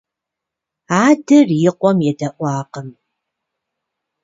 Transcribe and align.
Адэр 1.05 1.47
и 1.69 1.71
къуэм 1.79 1.97
едэӏуакъым. 2.09 2.89